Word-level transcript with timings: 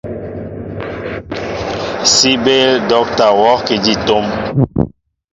Si 2.13 2.31
béél 2.43 2.75
docta 2.89 3.27
worki 3.39 3.75
di 3.85 3.93
tóm. 4.07 4.25